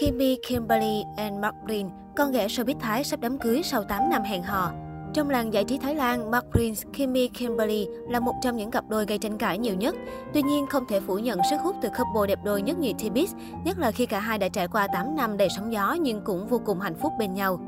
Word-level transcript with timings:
Kimmy 0.00 0.36
Kimberly 0.48 1.04
and 1.16 1.40
Mark 1.40 1.54
Prince, 1.66 1.94
con 2.16 2.32
ghẻ 2.32 2.46
showbiz 2.46 2.78
Thái 2.80 3.04
sắp 3.04 3.20
đám 3.20 3.38
cưới 3.38 3.62
sau 3.62 3.84
8 3.84 4.10
năm 4.10 4.22
hẹn 4.22 4.42
hò. 4.42 4.72
Trong 5.14 5.30
làng 5.30 5.52
giải 5.52 5.64
trí 5.64 5.78
Thái 5.78 5.94
Lan, 5.94 6.30
Mark 6.30 6.46
Prince, 6.52 6.82
Kimmy 6.92 7.28
Kimberly 7.28 7.86
là 8.08 8.20
một 8.20 8.34
trong 8.42 8.56
những 8.56 8.70
cặp 8.70 8.84
đôi 8.88 9.06
gây 9.06 9.18
tranh 9.18 9.38
cãi 9.38 9.58
nhiều 9.58 9.74
nhất. 9.74 9.94
Tuy 10.34 10.42
nhiên, 10.42 10.66
không 10.66 10.84
thể 10.88 11.00
phủ 11.00 11.18
nhận 11.18 11.40
sức 11.50 11.56
hút 11.62 11.76
từ 11.82 11.88
couple 11.88 12.26
đẹp 12.28 12.38
đôi 12.44 12.62
nhất 12.62 12.78
nhì 12.78 12.94
T-Biz, 12.94 13.26
nhất 13.64 13.78
là 13.78 13.90
khi 13.90 14.06
cả 14.06 14.20
hai 14.20 14.38
đã 14.38 14.48
trải 14.48 14.68
qua 14.68 14.86
8 14.92 15.16
năm 15.16 15.36
đầy 15.36 15.48
sóng 15.56 15.72
gió 15.72 15.96
nhưng 16.00 16.20
cũng 16.24 16.46
vô 16.46 16.60
cùng 16.66 16.80
hạnh 16.80 16.94
phúc 16.94 17.12
bên 17.18 17.34
nhau. 17.34 17.60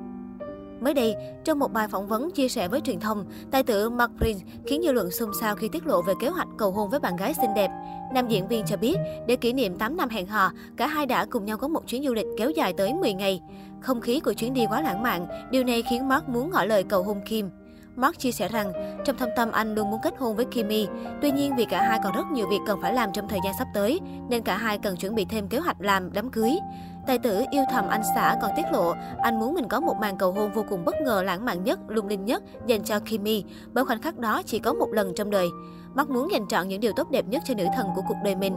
Mới 0.80 0.94
đây, 0.94 1.16
trong 1.44 1.58
một 1.58 1.72
bài 1.72 1.88
phỏng 1.88 2.06
vấn 2.06 2.30
chia 2.30 2.48
sẻ 2.48 2.68
với 2.68 2.80
truyền 2.80 3.00
thông, 3.00 3.24
tài 3.50 3.62
tử 3.62 3.90
Mark 3.90 4.12
Prince 4.18 4.44
khiến 4.66 4.82
dư 4.82 4.92
luận 4.92 5.10
xôn 5.10 5.30
xao 5.40 5.56
khi 5.56 5.68
tiết 5.68 5.86
lộ 5.86 6.02
về 6.02 6.14
kế 6.20 6.28
hoạch 6.28 6.48
cầu 6.58 6.70
hôn 6.70 6.90
với 6.90 7.00
bạn 7.00 7.16
gái 7.16 7.34
xinh 7.34 7.54
đẹp. 7.54 7.70
Nam 8.14 8.28
diễn 8.28 8.48
viên 8.48 8.64
cho 8.66 8.76
biết, 8.76 8.96
để 9.26 9.36
kỷ 9.36 9.52
niệm 9.52 9.76
8 9.76 9.96
năm 9.96 10.08
hẹn 10.08 10.26
hò, 10.26 10.52
cả 10.76 10.86
hai 10.86 11.06
đã 11.06 11.24
cùng 11.24 11.44
nhau 11.44 11.56
có 11.56 11.68
một 11.68 11.86
chuyến 11.86 12.04
du 12.04 12.14
lịch 12.14 12.26
kéo 12.38 12.50
dài 12.50 12.72
tới 12.72 12.94
10 12.94 13.12
ngày. 13.12 13.40
Không 13.80 14.00
khí 14.00 14.20
của 14.20 14.32
chuyến 14.32 14.54
đi 14.54 14.66
quá 14.66 14.82
lãng 14.82 15.02
mạn, 15.02 15.26
điều 15.50 15.64
này 15.64 15.82
khiến 15.90 16.08
Mark 16.08 16.28
muốn 16.28 16.50
ngỏ 16.50 16.64
lời 16.64 16.82
cầu 16.82 17.02
hôn 17.02 17.20
Kim. 17.26 17.50
Mark 17.96 18.18
chia 18.18 18.32
sẻ 18.32 18.48
rằng, 18.48 18.72
trong 19.04 19.16
thâm 19.16 19.28
tâm 19.36 19.52
anh 19.52 19.74
luôn 19.74 19.90
muốn 19.90 20.00
kết 20.02 20.14
hôn 20.18 20.36
với 20.36 20.44
Kimmy. 20.44 20.86
Tuy 21.22 21.30
nhiên 21.30 21.56
vì 21.56 21.64
cả 21.64 21.82
hai 21.82 21.98
còn 22.04 22.12
rất 22.12 22.30
nhiều 22.32 22.48
việc 22.48 22.58
cần 22.66 22.78
phải 22.82 22.94
làm 22.94 23.12
trong 23.12 23.28
thời 23.28 23.38
gian 23.44 23.54
sắp 23.58 23.68
tới, 23.74 24.00
nên 24.28 24.42
cả 24.42 24.56
hai 24.56 24.78
cần 24.78 24.96
chuẩn 24.96 25.14
bị 25.14 25.24
thêm 25.24 25.48
kế 25.48 25.58
hoạch 25.58 25.80
làm 25.80 26.12
đám 26.12 26.30
cưới. 26.30 26.58
Tài 27.06 27.18
tử 27.18 27.44
yêu 27.50 27.64
thầm 27.70 27.88
anh 27.88 28.02
xã 28.14 28.36
còn 28.42 28.50
tiết 28.56 28.62
lộ 28.72 28.94
anh 29.18 29.40
muốn 29.40 29.54
mình 29.54 29.68
có 29.68 29.80
một 29.80 29.96
màn 30.00 30.18
cầu 30.18 30.32
hôn 30.32 30.52
vô 30.52 30.64
cùng 30.68 30.84
bất 30.84 30.94
ngờ 31.00 31.22
lãng 31.22 31.44
mạn 31.44 31.64
nhất, 31.64 31.80
lung 31.88 32.08
linh 32.08 32.24
nhất 32.24 32.42
dành 32.66 32.84
cho 32.84 33.00
Kimi 33.00 33.44
bởi 33.72 33.84
khoảnh 33.84 34.02
khắc 34.02 34.18
đó 34.18 34.42
chỉ 34.46 34.58
có 34.58 34.72
một 34.72 34.88
lần 34.92 35.14
trong 35.14 35.30
đời. 35.30 35.48
Mắt 35.94 36.10
muốn 36.10 36.32
dành 36.32 36.48
trọn 36.48 36.68
những 36.68 36.80
điều 36.80 36.92
tốt 36.92 37.10
đẹp 37.10 37.24
nhất 37.28 37.42
cho 37.44 37.54
nữ 37.54 37.64
thần 37.76 37.86
của 37.96 38.02
cuộc 38.08 38.16
đời 38.24 38.34
mình. 38.34 38.56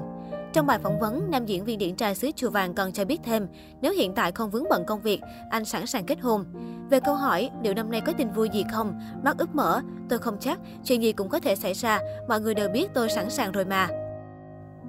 Trong 0.54 0.66
bài 0.66 0.80
phỏng 0.80 1.00
vấn, 1.00 1.32
nam 1.32 1.46
diễn 1.46 1.66
viên 1.66 1.80
điển 1.80 1.96
trai 1.96 2.16
xứ 2.16 2.32
Chùa 2.36 2.50
Vàng 2.50 2.74
còn 2.74 2.92
cho 2.92 3.06
biết 3.06 3.20
thêm, 3.24 3.48
nếu 3.82 3.94
hiện 3.94 4.14
tại 4.16 4.32
không 4.32 4.50
vướng 4.50 4.70
bận 4.70 4.84
công 4.88 5.02
việc, 5.02 5.22
anh 5.50 5.66
sẵn 5.66 5.86
sàng 5.86 6.06
kết 6.06 6.20
hôn. 6.22 6.46
Về 6.90 7.00
câu 7.00 7.16
hỏi 7.16 7.50
liệu 7.64 7.74
năm 7.74 7.92
nay 7.92 8.02
có 8.02 8.14
tin 8.18 8.32
vui 8.32 8.50
gì 8.54 8.66
không, 8.72 9.00
Mắt 9.24 9.38
ướp 9.38 9.56
mở, 9.56 9.82
tôi 10.10 10.20
không 10.20 10.38
chắc, 10.40 10.60
chuyện 10.84 11.04
gì 11.04 11.14
cũng 11.14 11.30
có 11.30 11.40
thể 11.40 11.56
xảy 11.56 11.74
ra, 11.74 12.00
mọi 12.28 12.42
người 12.42 12.54
đều 12.54 12.70
biết 12.70 12.90
tôi 12.94 13.10
sẵn 13.10 13.30
sàng 13.30 13.52
rồi 13.52 13.66
mà. 13.66 13.88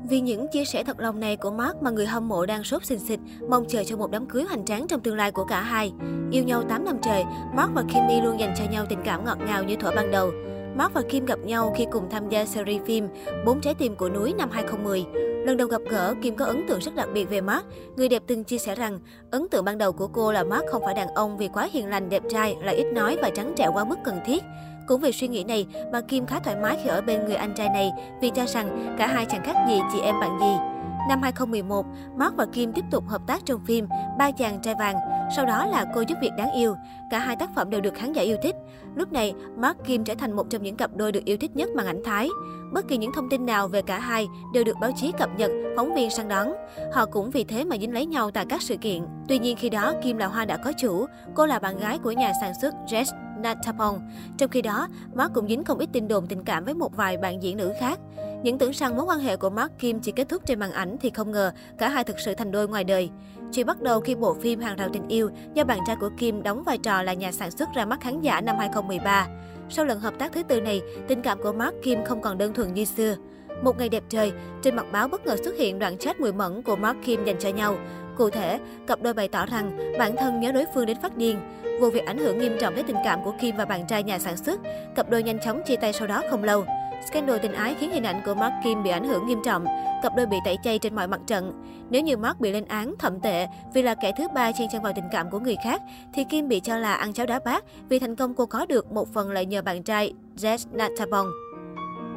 Vì 0.09 0.21
những 0.21 0.49
chia 0.49 0.65
sẻ 0.65 0.85
thật 0.85 1.01
lòng 1.01 1.21
này 1.21 1.37
của 1.37 1.51
Mark 1.51 1.83
mà 1.83 1.91
người 1.91 2.07
hâm 2.07 2.29
mộ 2.29 2.47
đang 2.47 2.65
sốt 2.65 2.85
xình 2.85 2.99
xịch, 2.99 3.21
mong 3.49 3.65
chờ 3.69 3.85
cho 3.85 3.97
một 3.97 4.11
đám 4.11 4.27
cưới 4.27 4.45
hoành 4.45 4.65
tráng 4.65 4.87
trong 4.89 5.01
tương 5.01 5.17
lai 5.17 5.33
của 5.33 5.45
cả 5.45 5.61
hai. 5.61 5.93
Yêu 6.31 6.45
nhau 6.45 6.63
8 6.69 6.85
năm 6.85 6.97
trời, 7.03 7.25
Mark 7.55 7.71
và 7.75 7.83
Kimmy 7.83 8.21
luôn 8.21 8.41
dành 8.41 8.55
cho 8.59 8.65
nhau 8.71 8.87
tình 8.89 8.99
cảm 9.05 9.25
ngọt 9.25 9.39
ngào 9.47 9.65
như 9.65 9.77
thuở 9.77 9.91
ban 9.97 10.11
đầu. 10.11 10.31
Mark 10.77 10.95
và 10.95 11.03
Kim 11.09 11.27
gặp 11.27 11.39
nhau 11.45 11.75
khi 11.77 11.87
cùng 11.93 12.11
tham 12.11 12.29
gia 12.29 12.45
series 12.45 12.83
phim 12.83 13.09
Bốn 13.47 13.61
trái 13.61 13.75
tim 13.75 13.97
của 13.97 14.09
núi 14.09 14.35
năm 14.39 14.51
2010. 14.53 15.05
Lần 15.47 15.57
đầu 15.57 15.69
gặp 15.69 15.83
gỡ, 15.91 16.15
Kim 16.23 16.37
có 16.37 16.45
ấn 16.45 16.67
tượng 16.69 16.81
rất 16.81 16.95
đặc 16.95 17.09
biệt 17.15 17.25
về 17.25 17.41
Mark. 17.41 17.65
Người 17.97 18.09
đẹp 18.09 18.23
từng 18.27 18.45
chia 18.45 18.59
sẻ 18.59 18.75
rằng, 18.75 18.99
ấn 19.31 19.49
tượng 19.49 19.65
ban 19.65 19.79
đầu 19.79 19.93
của 19.93 20.07
cô 20.07 20.33
là 20.33 20.45
Mark 20.45 20.67
không 20.67 20.83
phải 20.85 20.95
đàn 20.95 21.09
ông 21.15 21.39
vì 21.39 21.49
quá 21.49 21.69
hiền 21.73 21.91
lành, 21.91 22.09
đẹp 22.09 22.23
trai, 22.31 22.57
lại 22.63 22.75
ít 22.75 22.87
nói 22.93 23.17
và 23.23 23.31
trắng 23.31 23.53
trẻo 23.57 23.73
quá 23.73 23.85
mức 23.85 23.97
cần 24.05 24.21
thiết. 24.27 24.43
Cũng 24.87 25.01
vì 25.01 25.13
suy 25.13 25.29
nghĩ 25.29 25.45
này 25.45 25.67
mà 25.93 26.01
Kim 26.01 26.27
khá 26.27 26.39
thoải 26.39 26.57
mái 26.57 26.79
khi 26.83 26.89
ở 26.89 27.01
bên 27.01 27.25
người 27.25 27.37
anh 27.37 27.55
trai 27.55 27.69
này 27.69 27.91
vì 28.21 28.31
cho 28.31 28.47
rằng 28.47 28.97
cả 28.99 29.07
hai 29.07 29.27
chẳng 29.31 29.45
khác 29.45 29.57
gì 29.69 29.81
chị 29.93 30.01
em 30.01 30.21
bạn 30.21 30.39
gì. 30.41 30.74
Năm 31.09 31.23
2011, 31.23 31.87
Mark 32.17 32.37
và 32.37 32.47
Kim 32.47 32.73
tiếp 32.73 32.85
tục 32.91 33.09
hợp 33.09 33.23
tác 33.27 33.47
trong 33.47 33.61
phim 33.67 33.87
Ba 34.19 34.31
chàng 34.31 34.61
trai 34.63 34.75
vàng, 34.79 34.97
sau 35.37 35.47
đó 35.47 35.67
là 35.67 35.85
Cô 35.95 36.01
giúp 36.01 36.19
việc 36.21 36.31
đáng 36.39 36.53
yêu. 36.53 36.77
Cả 37.11 37.19
hai 37.19 37.37
tác 37.37 37.51
phẩm 37.55 37.71
đều 37.71 37.81
được 37.81 37.95
khán 37.95 38.13
giả 38.13 38.23
yêu 38.23 38.37
thích. 38.43 38.57
Lúc 38.95 39.13
này, 39.13 39.35
Mark 39.57 39.85
Kim 39.85 40.05
trở 40.05 40.15
thành 40.15 40.33
một 40.33 40.51
trong 40.51 40.63
những 40.63 40.77
cặp 40.77 40.97
đôi 40.97 41.13
được 41.13 41.25
yêu 41.25 41.37
thích 41.41 41.57
nhất 41.57 41.69
màn 41.77 41.87
ảnh 41.87 42.03
Thái. 42.05 42.29
Bất 42.73 42.89
kỳ 42.89 42.97
những 42.97 43.13
thông 43.15 43.29
tin 43.31 43.47
nào 43.47 43.69
về 43.69 43.83
cả 43.83 43.99
hai 43.99 44.29
đều 44.55 44.65
được 44.65 44.77
báo 44.81 44.91
chí 44.97 45.13
cập 45.19 45.31
nhật, 45.39 45.51
phóng 45.77 45.95
viên 45.95 46.11
săn 46.11 46.29
đón. 46.29 46.53
Họ 46.93 47.07
cũng 47.07 47.31
vì 47.31 47.45
thế 47.45 47.65
mà 47.65 47.77
dính 47.79 47.95
lấy 47.95 48.07
nhau 48.07 48.31
tại 48.31 48.47
các 48.49 48.63
sự 48.63 48.77
kiện. 48.77 49.03
Tuy 49.29 49.39
nhiên 49.39 49.57
khi 49.57 49.69
đó, 49.69 49.93
Kim 50.03 50.17
là 50.17 50.27
hoa 50.27 50.45
đã 50.45 50.57
có 50.57 50.73
chủ. 50.81 51.07
Cô 51.35 51.47
là 51.47 51.59
bạn 51.59 51.79
gái 51.79 51.99
của 51.99 52.13
nhà 52.13 52.33
sản 52.41 52.53
xuất 52.61 52.75
Jess 52.87 53.05
Natapong. 53.43 54.01
Trong 54.39 54.51
khi 54.51 54.63
đó, 54.63 54.89
Mark 55.15 55.35
cũng 55.35 55.49
dính 55.49 55.65
không 55.65 55.79
ít 55.79 55.89
tin 55.93 56.09
đồn 56.09 56.27
tình 56.27 56.45
cảm 56.45 56.65
với 56.65 56.75
một 56.75 56.97
vài 56.97 57.17
bạn 57.17 57.43
diễn 57.43 57.57
nữ 57.57 57.73
khác. 57.81 57.99
Những 58.45 58.59
tưởng 58.59 58.71
rằng 58.71 58.97
mối 58.97 59.05
quan 59.05 59.19
hệ 59.19 59.37
của 59.37 59.51
Mark 59.51 59.79
Kim 59.79 60.01
chỉ 60.01 60.13
kết 60.13 60.29
thúc 60.29 60.43
trên 60.47 60.59
màn 60.59 60.73
ảnh 60.73 60.97
thì 61.01 61.11
không 61.11 61.31
ngờ 61.31 61.53
cả 61.79 61.89
hai 61.89 62.05
thực 62.05 62.21
sự 62.21 62.35
thành 62.35 62.51
đôi 62.51 62.69
ngoài 62.69 62.85
đời. 62.85 63.11
Chuyện 63.53 63.67
bắt 63.67 63.83
đầu 63.83 64.01
khi 64.01 64.15
bộ 64.15 64.35
phim 64.35 64.61
Hàng 64.61 64.77
rào 64.77 64.89
tình 64.93 65.09
yêu 65.09 65.31
do 65.55 65.65
bạn 65.65 65.79
trai 65.87 65.97
của 66.01 66.11
Kim 66.19 66.43
đóng 66.43 66.63
vai 66.65 66.79
trò 66.79 67.03
là 67.03 67.13
nhà 67.13 67.33
sản 67.33 67.51
xuất 67.51 67.69
ra 67.75 67.85
mắt 67.85 68.01
khán 68.01 68.21
giả 68.21 68.41
năm 68.41 68.57
2013. 68.59 69.27
Sau 69.69 69.85
lần 69.85 70.01
hợp 70.01 70.15
tác 70.19 70.33
thứ 70.33 70.43
tư 70.43 70.61
này, 70.61 70.83
tình 71.09 71.23
cảm 71.23 71.43
của 71.43 71.53
Mark 71.53 71.75
Kim 71.83 72.05
không 72.05 72.21
còn 72.21 72.39
đơn 72.39 72.55
thuần 72.55 72.75
như 72.75 72.85
xưa. 72.85 73.17
Một 73.63 73.79
ngày 73.79 73.89
đẹp 73.89 74.03
trời, 74.09 74.33
trên 74.63 74.77
mặt 74.77 74.87
báo 74.93 75.09
bất 75.09 75.27
ngờ 75.27 75.37
xuất 75.45 75.57
hiện 75.59 75.79
đoạn 75.79 75.99
chat 75.99 76.21
mùi 76.21 76.33
mẫn 76.33 76.63
của 76.63 76.77
Mark 76.77 76.99
Kim 77.05 77.25
dành 77.25 77.37
cho 77.41 77.49
nhau. 77.49 77.77
Cụ 78.17 78.31
thể, 78.31 78.61
cặp 78.87 79.03
đôi 79.03 79.15
bày 79.15 79.29
tỏ 79.29 79.47
rằng 79.47 79.97
bản 79.99 80.17
thân 80.17 80.41
nhớ 80.41 80.53
đối 80.53 80.65
phương 80.75 80.87
đến 80.87 80.97
phát 81.03 81.17
điên. 81.17 81.41
Vụ 81.81 81.91
việc 81.91 82.07
ảnh 82.07 82.19
hưởng 82.19 82.39
nghiêm 82.39 82.57
trọng 82.61 82.75
đến 82.75 82.87
tình 82.87 82.97
cảm 83.05 83.25
của 83.25 83.33
Kim 83.41 83.57
và 83.57 83.65
bạn 83.65 83.87
trai 83.87 84.03
nhà 84.03 84.19
sản 84.19 84.37
xuất. 84.37 84.61
Cặp 84.95 85.11
đôi 85.11 85.23
nhanh 85.23 85.39
chóng 85.45 85.63
chia 85.67 85.77
tay 85.77 85.93
sau 85.93 86.07
đó 86.07 86.23
không 86.31 86.45
lâu. 86.45 86.65
Scandal 87.11 87.39
tình 87.43 87.53
ái 87.53 87.75
khiến 87.81 87.91
hình 87.91 88.03
ảnh 88.03 88.23
của 88.25 88.35
Mark 88.35 88.55
Kim 88.65 88.83
bị 88.83 88.91
ảnh 88.91 89.09
hưởng 89.09 89.27
nghiêm 89.27 89.43
trọng. 89.45 89.65
Cặp 90.03 90.13
đôi 90.17 90.27
bị 90.27 90.37
tẩy 90.45 90.57
chay 90.65 90.79
trên 90.79 90.95
mọi 90.95 91.09
mặt 91.09 91.21
trận. 91.27 91.53
Nếu 91.91 92.03
như 92.03 92.17
Mark 92.17 92.41
bị 92.41 92.53
lên 92.53 92.65
án 92.65 92.95
thậm 92.99 93.21
tệ 93.21 93.47
vì 93.75 93.83
là 93.83 93.95
kẻ 93.95 94.13
thứ 94.19 94.29
ba 94.35 94.53
chen 94.53 94.69
chân 94.73 94.83
vào 94.83 94.93
tình 94.97 95.05
cảm 95.13 95.31
của 95.31 95.39
người 95.39 95.57
khác, 95.65 95.83
thì 96.15 96.25
Kim 96.25 96.49
bị 96.49 96.61
cho 96.61 96.79
là 96.79 96.95
ăn 96.95 97.13
cháo 97.13 97.27
đá 97.27 97.41
bát 97.45 97.65
vì 97.89 97.99
thành 97.99 98.17
công 98.17 98.35
cô 98.35 98.47
có 98.47 98.67
được 98.67 98.93
một 98.93 99.15
phần 99.15 99.31
lại 99.31 99.47
nhờ 99.47 99.63
bạn 99.63 99.83
trai 99.83 100.13
Jess 100.37 100.59
Natabong. 100.73 101.27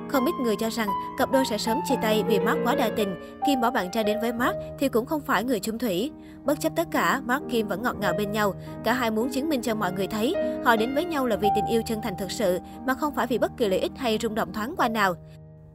Không 0.09 0.25
ít 0.25 0.35
người 0.41 0.55
cho 0.55 0.69
rằng 0.69 0.89
cặp 1.17 1.31
đôi 1.31 1.45
sẽ 1.45 1.57
sớm 1.57 1.79
chia 1.89 1.95
tay 2.01 2.23
vì 2.27 2.39
Mark 2.39 2.59
quá 2.63 2.75
đa 2.75 2.89
tình. 2.95 3.15
Kim 3.47 3.61
bỏ 3.61 3.71
bạn 3.71 3.91
trai 3.91 4.03
đến 4.03 4.17
với 4.21 4.33
Mark 4.33 4.55
thì 4.79 4.89
cũng 4.89 5.05
không 5.05 5.21
phải 5.21 5.43
người 5.43 5.59
chung 5.59 5.77
thủy. 5.77 6.11
Bất 6.43 6.59
chấp 6.59 6.71
tất 6.75 6.87
cả, 6.91 7.21
Mark 7.25 7.43
Kim 7.49 7.67
vẫn 7.67 7.83
ngọt 7.83 7.95
ngào 7.99 8.13
bên 8.17 8.31
nhau. 8.31 8.53
Cả 8.83 8.93
hai 8.93 9.11
muốn 9.11 9.29
chứng 9.29 9.49
minh 9.49 9.61
cho 9.61 9.75
mọi 9.75 9.91
người 9.91 10.07
thấy 10.07 10.35
họ 10.65 10.75
đến 10.75 10.95
với 10.95 11.05
nhau 11.05 11.27
là 11.27 11.35
vì 11.35 11.47
tình 11.55 11.65
yêu 11.65 11.81
chân 11.85 12.01
thành 12.01 12.17
thực 12.19 12.31
sự 12.31 12.59
mà 12.85 12.93
không 12.93 13.15
phải 13.15 13.27
vì 13.27 13.37
bất 13.37 13.57
kỳ 13.57 13.67
lợi 13.67 13.79
ích 13.79 13.91
hay 13.95 14.17
rung 14.21 14.35
động 14.35 14.53
thoáng 14.53 14.75
qua 14.77 14.89
nào. 14.89 15.15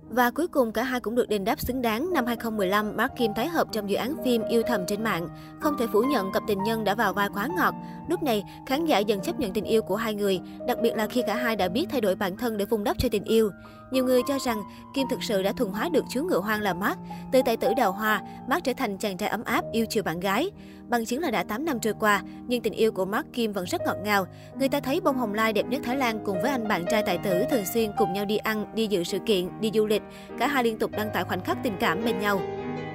Và 0.09 0.31
cuối 0.31 0.49
cùng 0.49 0.72
cả 0.72 0.82
hai 0.82 1.00
cũng 1.00 1.14
được 1.14 1.28
đền 1.28 1.44
đáp 1.44 1.60
xứng 1.60 1.82
đáng. 1.82 2.12
Năm 2.12 2.26
2015, 2.26 2.97
Mark 2.97 3.16
Kim 3.16 3.34
tái 3.34 3.49
hợp 3.49 3.69
trong 3.72 3.91
dự 3.91 3.97
án 3.97 4.14
phim 4.25 4.43
Yêu 4.49 4.62
thầm 4.66 4.87
trên 4.87 5.04
mạng. 5.04 5.28
Không 5.60 5.76
thể 5.78 5.87
phủ 5.93 6.03
nhận 6.03 6.32
cặp 6.32 6.43
tình 6.47 6.62
nhân 6.62 6.84
đã 6.84 6.94
vào 6.94 7.12
vai 7.12 7.28
quá 7.34 7.49
ngọt. 7.56 7.75
Lúc 8.09 8.22
này, 8.22 8.44
khán 8.66 8.84
giả 8.84 8.99
dần 8.99 9.20
chấp 9.20 9.41
nhận 9.41 9.53
tình 9.53 9.64
yêu 9.64 9.82
của 9.82 9.97
hai 9.97 10.14
người, 10.14 10.41
đặc 10.66 10.78
biệt 10.82 10.97
là 10.97 11.06
khi 11.06 11.22
cả 11.26 11.37
hai 11.37 11.56
đã 11.56 11.69
biết 11.69 11.87
thay 11.91 12.00
đổi 12.00 12.14
bản 12.14 12.37
thân 12.37 12.56
để 12.56 12.64
vun 12.64 12.84
đắp 12.84 12.99
cho 12.99 13.09
tình 13.12 13.25
yêu. 13.25 13.50
Nhiều 13.92 14.04
người 14.04 14.22
cho 14.28 14.38
rằng 14.38 14.62
Kim 14.94 15.08
thực 15.08 15.22
sự 15.22 15.42
đã 15.42 15.53
thuần 15.53 15.70
hóa 15.70 15.88
được 15.88 16.04
chú 16.10 16.25
ngựa 16.25 16.41
hoang 16.41 16.60
là 16.60 16.75
Mark. 16.75 16.98
Từ 17.32 17.41
tài 17.44 17.56
tử 17.56 17.75
đào 17.76 17.92
hoa, 17.92 18.20
Mark 18.48 18.64
trở 18.64 18.72
thành 18.72 18.98
chàng 18.98 19.16
trai 19.16 19.28
ấm 19.28 19.44
áp 19.44 19.64
yêu 19.72 19.86
chiều 19.91 20.03
bạn 20.03 20.20
gái. 20.20 20.50
Bằng 20.88 21.06
chứng 21.06 21.20
là 21.20 21.30
đã 21.30 21.44
8 21.44 21.64
năm 21.64 21.80
trôi 21.80 21.94
qua, 22.00 22.22
nhưng 22.47 22.62
tình 22.62 22.72
yêu 22.72 22.92
của 22.92 23.04
Mark 23.04 23.32
Kim 23.32 23.52
vẫn 23.52 23.64
rất 23.64 23.81
ngọt 23.86 23.97
ngào. 24.04 24.26
Người 24.58 24.69
ta 24.69 24.81
thấy 24.81 25.00
bông 25.00 25.19
hồng 25.19 25.34
lai 25.34 25.52
đẹp 25.52 25.66
nhất 25.69 25.81
Thái 25.84 25.97
Lan 25.97 26.25
cùng 26.25 26.42
với 26.42 26.50
anh 26.50 26.69
bạn 26.69 26.84
trai 26.91 27.02
tài 27.06 27.19
tử 27.19 27.44
thường 27.50 27.64
xuyên 27.75 27.91
cùng 27.98 28.12
nhau 28.12 28.25
đi 28.25 28.36
ăn, 28.36 28.66
đi 28.75 28.86
dự 28.86 29.04
sự 29.04 29.19
kiện, 29.26 29.48
đi 29.60 29.70
du 29.75 29.86
lịch. 29.86 30.02
Cả 30.38 30.47
hai 30.47 30.64
liên 30.64 30.78
tục 30.78 30.91
đăng 30.91 31.10
tải 31.14 31.25
khoảnh 31.25 31.41
khắc 31.41 31.58
tình 31.62 31.76
cảm 31.81 32.04
bên 32.04 32.19
nhau. 32.20 32.41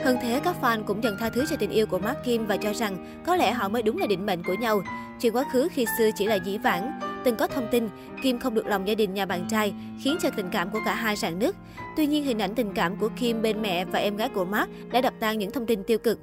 Hơn 0.03 0.17
thế, 0.21 0.41
các 0.43 0.55
fan 0.61 0.83
cũng 0.83 1.03
dần 1.03 1.17
tha 1.19 1.29
thứ 1.29 1.45
cho 1.49 1.55
tình 1.55 1.71
yêu 1.71 1.85
của 1.85 1.99
Mark 1.99 2.17
Kim 2.25 2.45
và 2.45 2.57
cho 2.57 2.73
rằng 2.73 3.21
có 3.25 3.35
lẽ 3.35 3.51
họ 3.51 3.69
mới 3.69 3.83
đúng 3.83 3.97
là 3.97 4.07
định 4.07 4.25
mệnh 4.25 4.43
của 4.43 4.53
nhau. 4.53 4.81
Chuyện 5.21 5.35
quá 5.35 5.43
khứ 5.51 5.67
khi 5.71 5.85
xưa 5.97 6.09
chỉ 6.15 6.25
là 6.25 6.35
dĩ 6.35 6.57
vãng. 6.57 6.99
Từng 7.23 7.35
có 7.35 7.47
thông 7.47 7.67
tin, 7.71 7.89
Kim 8.23 8.39
không 8.39 8.53
được 8.53 8.67
lòng 8.67 8.87
gia 8.87 8.95
đình 8.95 9.13
nhà 9.13 9.25
bạn 9.25 9.45
trai, 9.49 9.73
khiến 10.03 10.17
cho 10.21 10.29
tình 10.37 10.49
cảm 10.51 10.69
của 10.69 10.79
cả 10.85 10.95
hai 10.95 11.15
rạn 11.15 11.39
nứt. 11.39 11.55
Tuy 11.97 12.07
nhiên, 12.07 12.23
hình 12.23 12.41
ảnh 12.41 12.55
tình 12.55 12.73
cảm 12.73 12.95
của 12.95 13.09
Kim 13.19 13.41
bên 13.41 13.61
mẹ 13.61 13.85
và 13.85 13.99
em 13.99 14.17
gái 14.17 14.29
của 14.29 14.45
Mark 14.45 14.69
đã 14.91 15.01
đập 15.01 15.13
tan 15.19 15.37
những 15.37 15.51
thông 15.51 15.65
tin 15.65 15.83
tiêu 15.83 15.97
cực. 15.97 16.19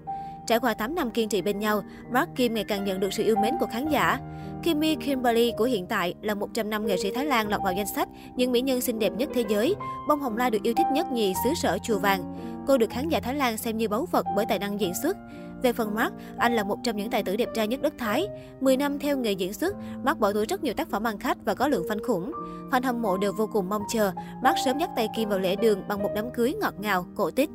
Trải 0.47 0.61
qua 0.61 0.75
8 0.75 0.95
năm 0.95 1.11
kiên 1.11 1.29
trì 1.29 1.43
bên 1.43 1.59
nhau, 1.59 1.83
Mark 2.13 2.31
Kim 2.37 2.55
ngày 2.55 2.65
càng 2.65 2.85
nhận 2.85 3.01
được 3.01 3.13
sự 3.13 3.25
yêu 3.25 3.37
mến 3.37 3.55
của 3.61 3.67
khán 3.67 3.89
giả. 3.89 4.19
Kimmy 4.63 4.95
Kimberly 4.95 5.53
của 5.59 5.65
hiện 5.65 5.87
tại 5.87 6.15
là 6.23 6.35
100 6.35 6.71
năm 6.71 6.87
nghệ 6.87 6.97
sĩ 6.97 7.11
Thái 7.11 7.27
Lan 7.27 7.49
lọt 7.49 7.61
vào 7.65 7.73
danh 7.73 7.87
sách 7.95 8.09
những 8.37 8.53
mỹ 8.53 8.61
nhân 8.61 8.81
xinh 8.81 8.99
đẹp 8.99 9.13
nhất 9.17 9.31
thế 9.35 9.45
giới. 9.49 9.75
Bông 10.09 10.21
hồng 10.21 10.37
lai 10.37 10.51
được 10.51 10.63
yêu 10.63 10.75
thích 10.77 10.87
nhất 10.93 11.13
nhì 11.13 11.35
xứ 11.45 11.51
sở 11.63 11.79
Chùa 11.83 11.99
Vàng. 11.99 12.35
Cô 12.67 12.79
được 12.79 12.91
khán 12.91 13.09
giả 13.09 13.21
Thái 13.21 13.35
Lan 13.35 13.57
xem 13.57 13.77
như 13.77 13.89
báu 13.89 14.07
vật 14.13 14.27
bởi 14.37 14.47
tài 14.49 14.59
năng 14.59 14.81
diễn 14.81 14.93
xuất. 15.03 15.17
Về 15.65 15.73
phần 15.73 15.95
Mark, 15.95 16.15
anh 16.39 16.57
là 16.57 16.65
một 16.65 16.79
trong 16.85 16.97
những 16.97 17.11
tài 17.11 17.23
tử 17.23 17.37
đẹp 17.37 17.49
trai 17.55 17.69
nhất 17.69 17.83
đất 17.83 17.95
Thái. 17.99 18.29
10 18.61 18.77
năm 18.77 18.99
theo 18.99 19.17
nghề 19.17 19.33
diễn 19.33 19.53
xuất, 19.53 19.77
Mark 20.03 20.19
bỏ 20.19 20.33
túi 20.33 20.47
rất 20.47 20.65
nhiều 20.65 20.75
tác 20.75 20.89
phẩm 20.89 21.07
ăn 21.07 21.19
khách 21.19 21.39
và 21.45 21.55
có 21.55 21.69
lượng 21.69 21.87
fan 21.89 21.99
khủng. 22.03 22.33
Fan 22.71 22.83
hâm 22.85 23.03
mộ 23.03 23.17
đều 23.17 23.33
vô 23.33 23.47
cùng 23.53 23.69
mong 23.69 23.83
chờ 23.93 24.13
Mark 24.43 24.57
sớm 24.65 24.79
dắt 24.79 24.91
tay 24.97 25.09
Kim 25.17 25.29
vào 25.29 25.39
lễ 25.39 25.57
đường 25.57 25.83
bằng 25.89 26.03
một 26.03 26.11
đám 26.15 26.31
cưới 26.35 26.55
ngọt 26.61 26.75
ngào, 26.79 27.07
cổ 27.17 27.31
tích. 27.31 27.51